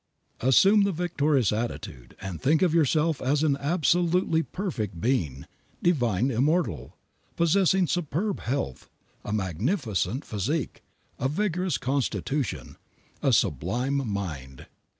[0.39, 5.45] Assume the victorious attitude, and think of yourself as an absolutely perfect being,
[5.83, 6.97] divine, immortal,
[7.35, 8.89] possessing superb health,
[9.23, 10.81] a magnificent physique,
[11.19, 12.77] a vigorous constitution,
[13.21, 14.65] a sublime mind.